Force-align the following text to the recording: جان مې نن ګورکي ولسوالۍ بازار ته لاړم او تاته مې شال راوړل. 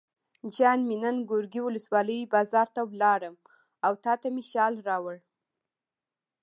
جان 0.55 0.79
مې 0.87 0.95
نن 1.03 1.17
ګورکي 1.29 1.61
ولسوالۍ 1.63 2.19
بازار 2.33 2.67
ته 2.75 2.81
لاړم 3.01 3.35
او 3.85 3.93
تاته 4.03 4.27
مې 4.33 4.43
شال 4.51 4.73
راوړل. 4.87 5.19